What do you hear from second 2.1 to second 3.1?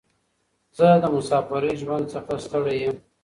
څخه ستړی یم.